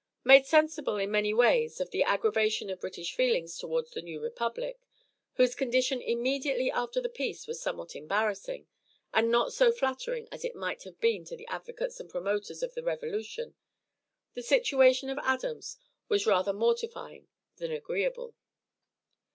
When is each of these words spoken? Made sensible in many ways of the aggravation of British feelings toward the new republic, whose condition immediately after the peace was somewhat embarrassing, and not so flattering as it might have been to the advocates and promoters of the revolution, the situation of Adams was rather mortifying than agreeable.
Made 0.23 0.47
sensible 0.47 0.97
in 0.97 1.11
many 1.11 1.31
ways 1.31 1.79
of 1.79 1.91
the 1.91 2.01
aggravation 2.01 2.71
of 2.71 2.79
British 2.81 3.13
feelings 3.13 3.55
toward 3.59 3.85
the 3.91 4.01
new 4.01 4.19
republic, 4.19 4.79
whose 5.35 5.53
condition 5.53 6.01
immediately 6.01 6.71
after 6.71 6.99
the 6.99 7.07
peace 7.07 7.45
was 7.45 7.61
somewhat 7.61 7.95
embarrassing, 7.95 8.65
and 9.13 9.29
not 9.29 9.53
so 9.53 9.71
flattering 9.71 10.27
as 10.31 10.43
it 10.43 10.55
might 10.55 10.81
have 10.85 10.99
been 10.99 11.23
to 11.25 11.35
the 11.35 11.45
advocates 11.45 11.99
and 11.99 12.09
promoters 12.09 12.63
of 12.63 12.73
the 12.73 12.81
revolution, 12.81 13.53
the 14.33 14.41
situation 14.41 15.07
of 15.07 15.19
Adams 15.21 15.77
was 16.09 16.25
rather 16.25 16.51
mortifying 16.51 17.27
than 17.57 17.71
agreeable. 17.71 18.33